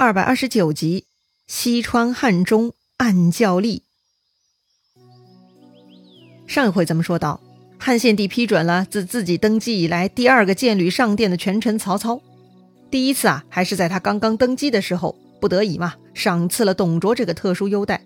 [0.00, 1.04] 二百二十九集，
[1.46, 3.82] 西川汉中暗教吏。
[6.46, 7.38] 上一回咱们说到，
[7.78, 12.18] 汉献帝批准了自自己登基以来第二个建旅上殿的权臣曹操。
[12.90, 18.02] 第一次啊，还是在他刚刚登基的时候，不得已嘛，赏赐了董卓这个特殊优待。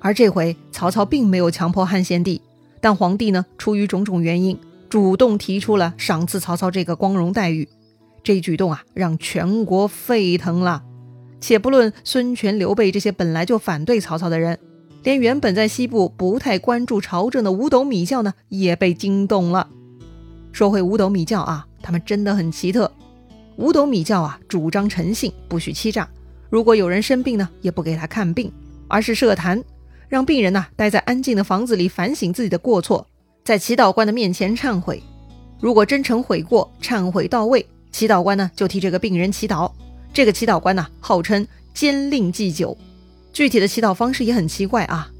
[0.00, 2.42] 而这回曹操并没有强迫汉献帝，
[2.80, 4.58] 但皇帝呢，出于种种原因，
[4.88, 7.68] 主动提出了赏赐曹操这个光荣待遇。
[8.24, 10.82] 这举动啊，让全国沸腾了。
[11.40, 14.58] 且不论孙权、刘备这些本来就反对曹操的人，
[15.02, 19.68] 连原本在西部不太关注朝政的五斗米教呢，也被惊动了。
[20.52, 22.90] 说回五斗米教啊，他们真的很奇特。
[23.56, 26.08] 五斗米教啊，主张诚信，不许欺诈。
[26.48, 28.50] 如果有人生病呢，也不给他看病，
[28.88, 29.62] 而是设坛，
[30.08, 33.06] 让病人呢待在安静的房子里反省自己的过错，
[33.44, 35.02] 在祈祷官的面前忏悔。
[35.60, 39.70] 如果真诚悔过，忏悔到位，祈祷官呢就替这个病人祈祷。
[40.16, 42.74] 这个祈祷官呢，号称监令祭酒，
[43.34, 45.10] 具体的祈祷方式也很奇怪啊。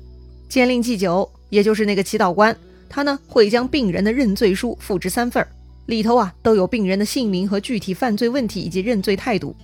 [0.48, 2.56] 监令祭酒，也就是那个祈祷官，
[2.88, 5.46] 他呢会将病人的认罪书复制三份儿，
[5.84, 9.54] 里头啊都有病人的姓名和具体犯罪问题以及认罪态度。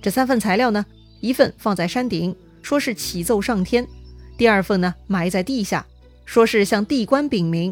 [0.00, 0.82] 这三份材料呢，
[1.20, 3.84] 一份放在山顶，说是启奏上天；
[4.38, 5.84] 第二份呢埋在地下，
[6.24, 7.70] 说是向地官禀明；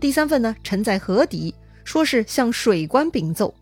[0.00, 3.54] 第三份呢沉在河底，说是向水官禀奏。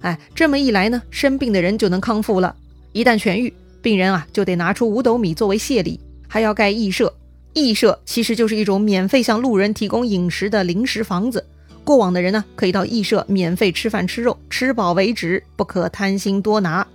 [0.00, 2.54] 哎，这么一来呢，生病的人就能康复了。
[2.92, 7.12] 一旦痊愈，病人啊就得拿出五斗米作为谢礼，还要盖义舍。
[7.54, 11.44] 义舍其实就是一种免费向路人提供饮食的临时房子。
[11.82, 16.86] 过往的人呢，可以到义舍免费吃饭吃肉，吃饱为止，不可贪心多拿。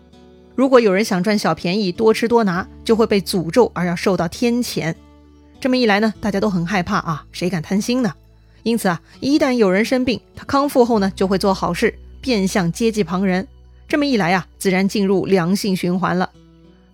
[0.55, 4.93] 如果有人想赚小便宜，多吃多拿，就会被诅咒而要受到天谴。
[5.59, 8.13] 这么一来呢，大家都很害怕啊，谁敢贪心呢？
[8.61, 11.93] 因此啊，一旦有人生病，他康复后呢，就会做好事。
[12.23, 13.45] 变相接济旁人，
[13.85, 16.29] 这么一来呀，自然进入良性循环了。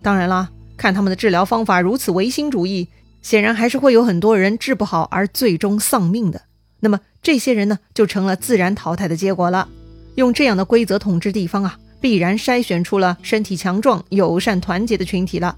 [0.02, 2.88] 当然啦，看他们的治疗方法如此唯心主义，
[3.22, 6.42] 显然还是会有很多人治不好而最终丧命的。
[6.80, 9.68] 那么这些人呢，就成了自然淘汰的结果了。
[10.16, 15.56] 用这样的规则统治地方啊，必然筛选出了身体强壮、友善、团结的群体了。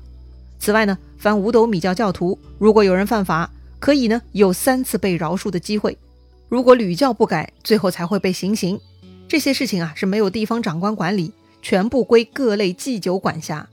[0.58, 5.96] 此外呢，凡五斗米教教徒，如果有人犯法，可以呢有三次被饶恕的机会；
[6.48, 8.78] 如果屡教不改，最后才会被行刑。
[9.28, 13.68] 这些事情啊是没有地方长官管理，全部归各类祭酒管辖。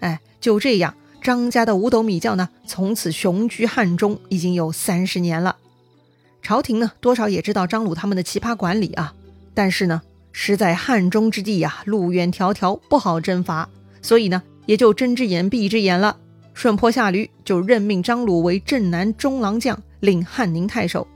[0.00, 5.56] 哎，就这样，张家的五斗米教呢，从此雄居汉中，已经有三十年了。
[6.42, 9.14] 朝廷呢，多少也知道张鲁他们的奇葩管理啊，
[9.54, 13.68] 但是呢，实在汉中之地呀，路远迢迢，不好征伐，
[14.02, 16.18] 所以呢，也就睁只眼闭只眼了，
[16.52, 21.06] 顺坡下驴，就任命张鲁为镇南中郎将，领汉宁太守，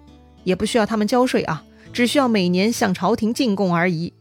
[0.45, 1.63] 也不需要他们交税啊。
[1.93, 4.13] 只需要每年向朝廷进贡而已，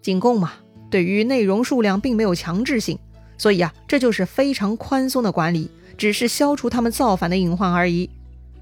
[0.00, 0.52] 进贡嘛，
[0.90, 2.98] 对于内容数量并没有强制性，
[3.36, 5.68] 所以啊，这就是非常宽松的管理，
[5.98, 8.08] 只是消除他们造反的隐患而已。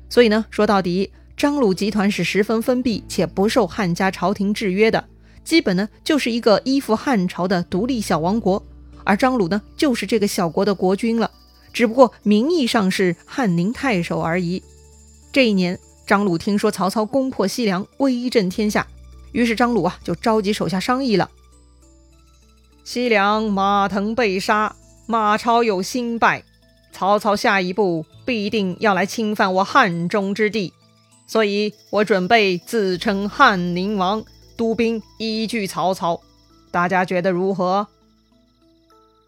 [0.09, 5.05] 所以呢，说到底，张鲁集团是十分封闭且不受汉家朝廷制约的，
[5.45, 8.65] 基本呢就是一个依附汉朝的独立小王国，
[9.05, 11.31] 而张鲁呢就是这个小国的国君了，
[11.73, 14.63] 只不过名义上是汉宁太守而已。
[15.33, 15.79] 这一年。
[16.07, 18.87] 张鲁听说曹操攻破西凉，威震天下，
[19.33, 21.31] 于是张鲁啊就召集手下商议了。
[22.85, 24.77] 西凉马腾被杀，
[25.07, 26.45] 马超又新败，
[26.93, 30.75] 曹操下一步必定要来侵犯我汉中之地，
[31.27, 34.23] 所以我准备自称汉宁王，
[34.59, 36.21] 督兵依据曹操。
[36.71, 37.87] 大家觉得如何？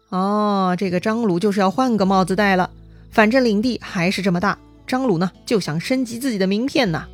[0.09, 2.69] 哦，这个张鲁就是要换个帽子戴了，
[3.09, 4.59] 反正领地还是这么大。
[4.87, 7.05] 张鲁呢就想升级自己的名片呐。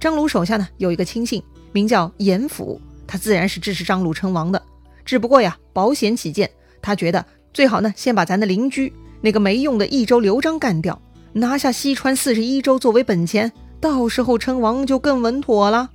[0.00, 1.42] 张鲁手下呢有一个亲信，
[1.72, 4.62] 名叫严辅，他自然是支持张鲁称王的。
[5.04, 6.48] 只不过呀，保险起见，
[6.80, 11.02] 他觉得最好呢先把咱的邻居那个没用的益州刘璋干掉，
[11.32, 15.90] 拿下西川四十一州作为本钱，到时候称王就更稳妥了。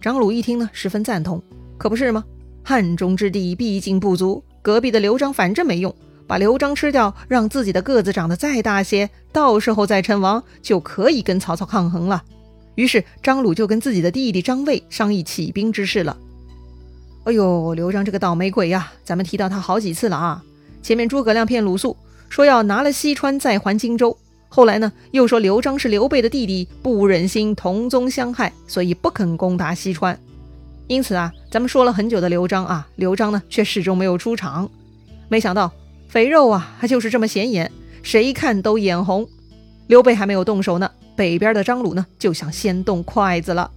[0.00, 1.40] 张鲁一听呢，十分赞同。
[1.78, 2.24] 可不是吗？
[2.62, 5.94] 汉中之地毕竟不足，隔壁的刘璋反正没用。
[6.26, 12.22] 把刘璋吃掉，让自己的个子长得再大些，到时候再称王就可以跟曹操抗衡了。
[12.76, 16.16] 于是张鲁就跟自己的弟弟张卫商议起兵之事了。
[17.24, 18.92] 哎呦，刘璋这个倒霉鬼呀！
[19.04, 20.42] 咱们提到他好几次了啊。
[20.82, 21.96] 前面诸葛亮骗鲁肃
[22.28, 24.16] 说要拿了西川再还荆州，
[24.48, 30.18] 后来呢又说刘璋是刘备的弟弟，不忍心同宗相害，所以不肯攻打西川。
[30.86, 34.68] 因此啊，咱们说了很久的刘璋啊，刘璋呢却始终没有出场。
[35.28, 35.70] 没想到。
[36.08, 37.70] 肥肉啊，他就是这么显眼，
[38.02, 39.28] 谁看都眼红。
[39.86, 43.70] 刘备还没有动手呢，北边的张鲁呢就想先动筷子了。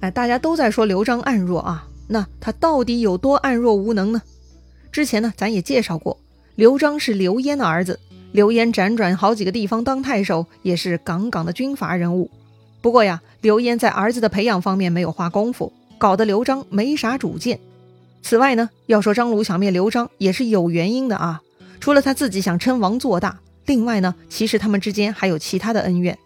[0.00, 4.20] 哎，大家都在说刘璋暗弱啊，那他到底有多暗弱无能呢？
[4.92, 6.18] 之前呢，咱也介绍过，
[6.56, 7.98] 刘璋是刘焉的儿子，
[8.32, 12.30] 刘焉辗转好几个地方当太守，也是杠杠的军阀人物。
[12.82, 17.58] 不过呀，刘焉在儿子的培养方面没有花功夫，搞得刘璋没啥主见。
[18.24, 21.42] 此外呢，要说张鲁想灭刘璋也是有原因的啊，
[21.78, 26.18] 除了他自己想称王做大，另外呢，其实他们之间还有其他的恩怨。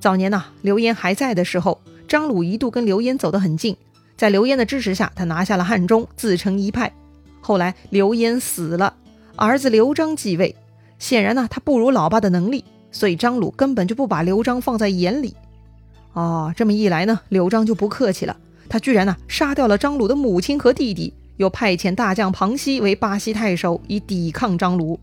[0.00, 3.76] 早年呐，刘焉还在的时候，张鲁一度跟刘焉走得很近，
[4.16, 6.92] 在刘焉的支持下，他拿下了汉中，自成一派。
[7.40, 8.96] 后来刘焉死了。
[9.36, 10.56] 儿子刘璋继位，
[10.98, 15.36] 显然呢，他不如老爸的能力，所以张鲁根本就不把刘璋放在眼里。
[16.12, 18.36] 哦，这么一来呢，刘璋就不客气了，
[18.68, 25.00] 他居然呢杀掉了张鲁的母亲和弟弟，又派遣大将庞熙为巴西太守，以抵抗张鲁。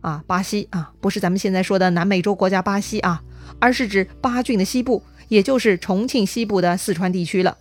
[0.00, 3.20] 啊，巴西啊，不是咱们现在说的南美洲国家巴西啊，
[3.58, 7.58] 而是指巴郡的西部，也就是重庆西部的四川地区了。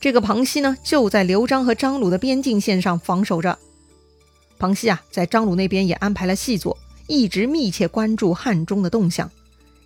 [0.00, 3.56] 这个庞熙呢，就在刘璋和张鲁的边境线上防守着。
[4.58, 6.76] 庞熙啊，在张鲁那边也安排了细作，
[7.06, 9.30] 一直密切关注汉中的动向。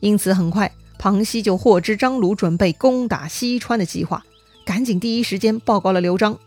[0.00, 4.24] 因此，很快庞熙就获知张鲁准备攻打西川的计划，
[4.64, 6.38] 赶紧第一时间报告了刘璋。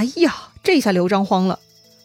[0.00, 1.58] 哎呀，这下刘璋慌了。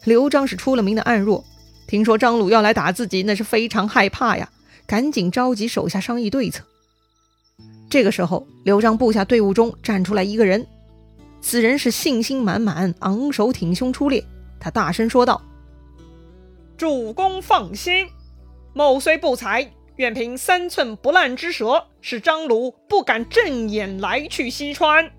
[0.04, 1.46] 刘璋是出了名的暗弱，
[1.88, 4.50] 听说张鲁要来打自己，那是非常害怕呀，
[4.86, 6.66] 赶紧召集手下商议对策。
[7.90, 10.68] 这个时候，刘璋部下队伍中站出来一个人，
[11.40, 14.22] 此人是信心满满，昂首挺胸出列。
[14.60, 15.42] 他大声说道
[16.76, 18.10] ：“主公放心，
[18.74, 25.10] 某虽不才，愿凭三寸不烂之舌，使张鲁不敢正眼来去西川。”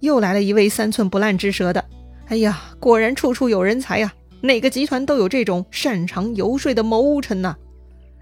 [0.00, 1.84] 又来了一位三寸不烂之舌的。
[2.26, 4.12] 哎呀，果然处处有人才呀！
[4.40, 7.56] 哪个集团都有这种擅长游说的谋臣呐！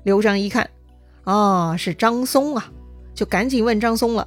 [0.05, 0.71] 刘璋一看，
[1.25, 2.71] 啊，是张松啊，
[3.15, 4.27] 就赶紧问张松了：“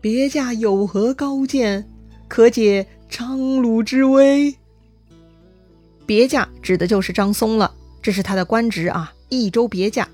[0.00, 1.88] 别驾有何高见，
[2.26, 4.54] 可解？”张鲁之危，
[6.04, 10.06] 别驾指的就是张松了，这是他的官职啊，益州别驾。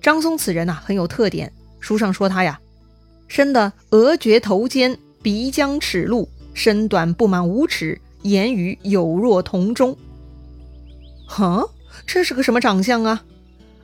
[0.00, 2.60] 张松此人呐很有特点，书上说他呀，
[3.28, 9.96] 生的额绝头尖，鼻将齿露，身短不满五尺，言语有若铜钟。
[11.26, 11.64] 哈，
[12.06, 13.22] 这是个什么长相啊？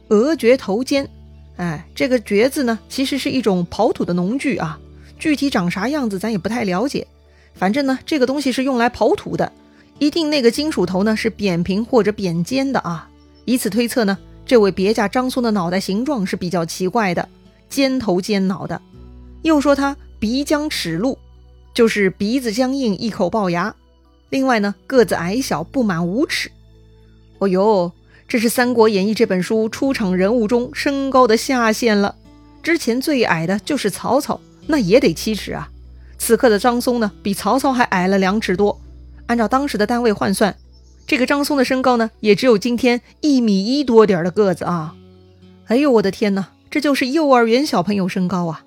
[0.08, 1.08] 额绝头尖，
[1.56, 4.80] 哎，这个绝字呢，其实是一种刨土的农具啊，
[5.18, 7.06] 具体长啥样子咱也不太了解。
[7.54, 9.52] 反正呢，这个东西是用来刨土的，
[9.98, 13.08] 一定那个金属头呢是扁平或者扁尖的啊。
[13.44, 17.28] 以此推测呢，这位别驾张松的脑袋形状是比较奇怪的，
[17.68, 18.80] 尖头尖脑的。
[19.44, 21.18] 又说他鼻僵齿露，
[21.74, 23.74] 就是鼻子僵硬，一口龅牙。
[24.30, 26.50] 另外呢，个子矮小，不满五尺。
[27.40, 27.92] 哦呦，
[28.26, 32.16] 这是《三国演义》这本书出场人物中身高的下限了。
[32.62, 35.68] 之前最矮的就是曹操，那也得七尺啊。
[36.16, 38.80] 此刻的张松呢，比曹操还矮了两尺多。
[39.26, 40.56] 按照当时的单位换算，
[41.06, 44.94] 这个张松的身高呢，也只有今天一米一多点的个子啊！
[45.66, 48.64] 哎呦，我的天哪，这就是幼儿园小朋友身高啊！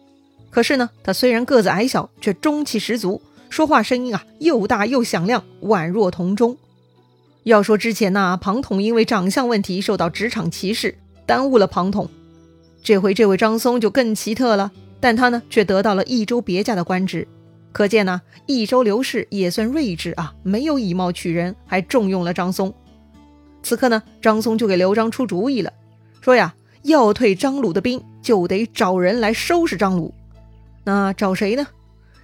[0.49, 6.57] 可是呢，他虽然个子矮小，却中气十足，说话声音啊又大又响亮，宛若铜钟。
[7.44, 12.09] 要说之前呢，庞统因为长相问题受到职场歧视，耽误了庞统。
[12.83, 17.27] 这回这位张松就更奇特了，但他呢，却得到了益州别驾的官职。
[17.71, 22.73] 可见呢，益州刘氏也算睿智啊，没有以貌取人，还重用了张松。
[23.61, 25.71] 此刻呢，张松就给刘璋出主意了，
[26.21, 30.13] 说呀，要退张鲁的兵，就得找人来收拾张鲁。
[30.87, 31.67] 那找谁呢？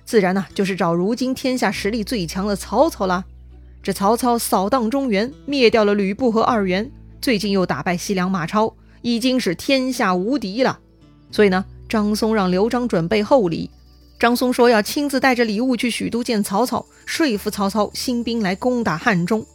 [0.05, 3.25] 自然呢，就是找如今天下实力最强的曹操啦。
[3.84, 6.89] 这曹操扫荡中原，灭掉了吕布和二袁，
[7.22, 10.79] 最近又打败西凉马超，已经是天下无敌了。
[11.29, 13.70] 所以呢，张松让刘璋准备厚礼。
[14.17, 19.46] 张松说要亲自带着礼物去许都见曹操，说服曹操兴兵来攻打汉中。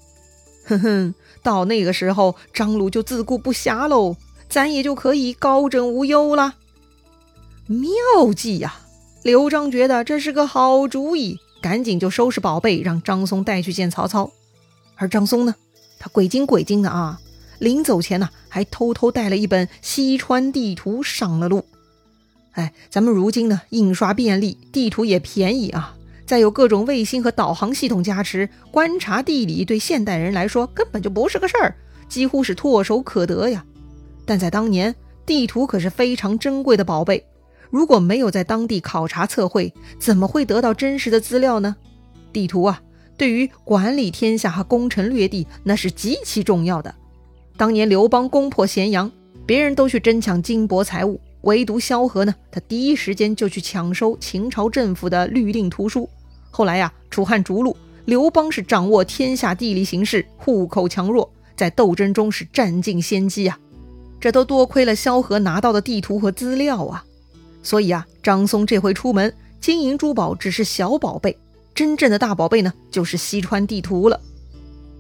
[0.67, 4.17] 哼哼，到那个时候，张鲁就自顾不暇喽，
[4.51, 6.57] 咱也就可以高枕无忧了。
[7.69, 8.81] 妙计呀！
[9.23, 14.31] 刘璋觉得这是个好主意，赶紧就收拾宝贝，让张松带去见曹操。
[14.95, 15.55] 而张松呢，
[15.99, 17.21] 他鬼精鬼精的啊，
[17.59, 21.65] 临走前呢，还偷偷带了一本西川地图上了路。
[22.53, 31.75] 哎，咱们如今呢，印刷便利，地图也便宜啊，再有各种卫星和导航系统加持，观察地理对现代人来说根本就不是个事儿，
[32.09, 33.65] 几乎是唾手可得呀。
[34.25, 34.95] 但在当年，
[35.27, 37.25] 地图可是非常珍贵的宝贝，
[37.71, 41.77] 如果没有在当地考察测绘，怎么会得到真实的资料呢？
[42.33, 42.81] 地图啊，
[43.17, 46.95] 对于管理天下和攻城略地，那是极其重要的。
[47.57, 49.11] 当年刘邦攻破咸阳，
[49.45, 51.21] 别人都去争抢金帛财物。
[51.43, 56.09] 唯独萧何呢，他第一时间就去抢收秦朝政府的律令图书。
[56.51, 63.59] 后来呀，楚汉逐鹿，刘邦是掌握天下地理形势，户口强弱，在斗争中是占尽先机啊！
[64.21, 67.05] 这都多亏了萧何拿到的地图和资料啊！
[67.63, 71.37] 所以啊，张松这回出门，金银珠宝只是小宝贝，
[71.75, 74.21] 真正的大宝贝呢，就是西川地图了。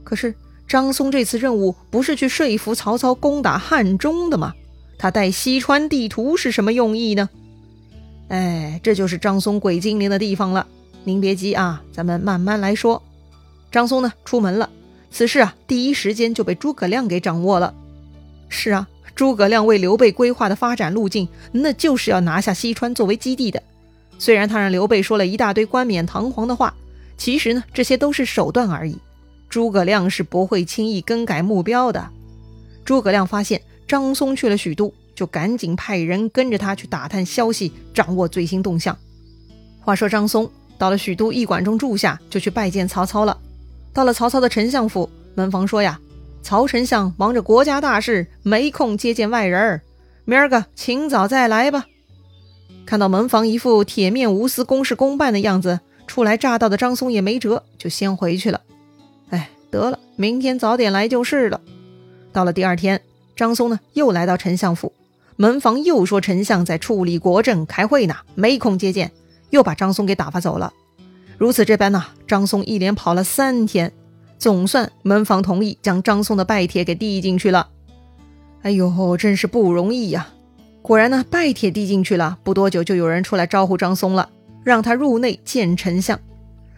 [0.04, 0.34] 可是
[0.66, 4.52] 张松这次任务不是去说服曹操攻打汉中的吗？
[4.98, 7.28] 他带西川地图是什么用意呢？
[8.28, 10.66] 哎，这就是张松鬼精灵的地方了。
[11.04, 13.02] 您别急啊，咱们慢慢来说。
[13.70, 14.68] 张松呢，出门了。
[15.10, 17.72] 此事啊，第一时间就被诸葛亮给掌握了。
[18.48, 18.88] 是啊，
[19.18, 23.60] 诸葛亮为刘备规划的发展路径，那就是要拿下西川作为基地的。
[24.16, 26.72] 虽然他让刘备说了一大堆冠冕堂皇的话，
[27.16, 28.96] 其实呢，这些都是手段而已。
[29.48, 32.08] 诸葛亮是不会轻易更改目标的。
[32.84, 38.96] 诸葛亮发现张松去了许都，就赶紧派人跟着他去打探消息，掌握最新动向。
[39.80, 40.48] 话说张松。
[40.78, 43.36] 到了许都驿馆中住下，就去拜见曹操了。
[43.92, 45.98] 到了曹操的丞相府，门房说呀
[46.42, 49.82] ：“曹丞相忙着国家大事，没空接见外人儿，
[50.24, 51.86] 明儿个请早再来吧。”
[52.86, 58.62] 看到门房一副铁面无私、公事公办的样子，初来乍到的张松也没辙，就先回去了。
[59.28, 61.60] 哎，得了，明天早点来就是了。
[62.32, 63.02] 到了第二天，
[63.36, 64.92] 张松呢又来到丞相府，
[65.36, 69.12] 门房又说丞相在处理国政、开会呢，没空接见。
[69.50, 70.74] 又把张松给打发走了，
[71.38, 73.92] 如此这般呢，张松一连跑了三天，
[74.38, 77.68] 总算门房同意将张松的拜帖给递进去了。
[78.62, 80.28] 哎呦，真是不容易呀！
[80.82, 84.30] 果然呢，拜帖递进去了，不多久就有人出来招呼张松了，
[84.64, 86.18] 让他入内见丞相。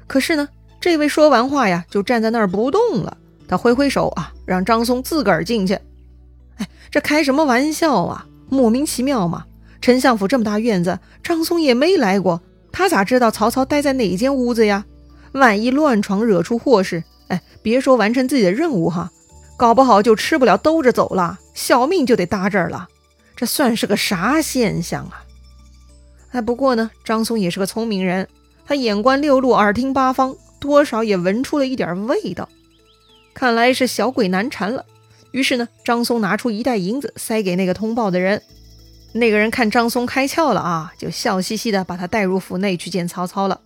[0.07, 0.49] 可是呢，
[0.81, 3.17] 这位说完话呀，就站在那儿不动了。
[3.47, 5.75] 他挥挥手啊，让张松自个儿进去。
[6.57, 8.27] 哎，这开什么玩笑啊？
[8.49, 9.45] 莫名其妙嘛！
[9.81, 12.41] 丞相府这么大院子，张松也没来过。
[12.73, 14.85] 他咋知道曹操待在哪间屋子呀？
[15.33, 19.11] 万一乱闯惹出祸事，哎，别说完成自己的任务哈，
[19.57, 22.89] 搞不好就吃不了兜着走了，小命就得搭这儿了。
[23.35, 25.25] 这算是个啥现象啊？
[26.33, 28.29] 哎，不过呢，张松也是个聪明人，
[28.67, 32.49] 他眼观六路，耳听八方，多少也闻出了一点味道。
[33.33, 34.85] 看来是小鬼难缠了。
[35.31, 38.43] 于是呢，张松拿出一袋银子塞给那个通报的人。
[39.13, 43.61] 那个人看张松开窍了啊，就笑嘻嘻的把他带入府内去见曹操了。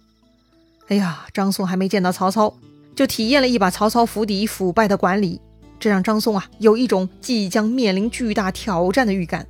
[0.88, 2.54] 哎呀，张松还没见到曹操，
[2.94, 5.40] 就体验了一把曹操府邸腐败的管理，
[5.78, 9.46] 这让张松啊有一种即将面临巨大挑战的预感。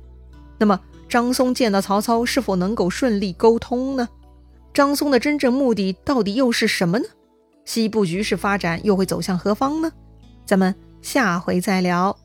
[0.57, 4.07] 那么，张松见到曹操是否能够顺利沟通呢？
[4.73, 7.05] 张松的真正目的到底又是什么呢？
[7.65, 9.91] 西部局势发展又会走向何方呢？
[10.45, 12.17] 咱们下回再聊。